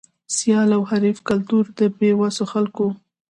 [0.35, 2.93] سیال او حریف کلتور د بې وسو خلکو و.